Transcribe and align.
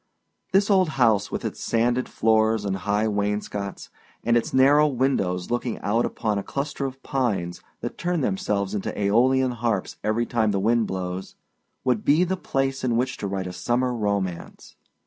This 0.51 0.71
old 0.71 0.89
house, 0.97 1.29
with 1.29 1.45
its 1.45 1.63
sanded 1.63 2.09
floors 2.09 2.65
and 2.65 2.75
high 2.75 3.05
wainscots, 3.07 3.89
and 4.23 4.35
its 4.35 4.51
narrow 4.51 4.87
windows 4.87 5.51
looking 5.51 5.77
out 5.81 6.05
upon 6.07 6.39
a 6.39 6.43
cluster 6.43 6.87
of 6.87 7.03
pines 7.03 7.61
that 7.81 7.99
turn 7.99 8.21
themselves 8.21 8.73
into 8.73 8.99
aeolian 8.99 9.51
harps 9.51 9.97
every 10.03 10.25
time 10.25 10.49
the 10.49 10.59
wind 10.59 10.87
blows, 10.87 11.35
would 11.83 12.03
be 12.03 12.23
the 12.23 12.35
place 12.35 12.83
in 12.83 12.97
which 12.97 13.15
to 13.17 13.27
write 13.27 13.45
a 13.45 13.53
summer 13.53 13.93
romance. 13.93 14.75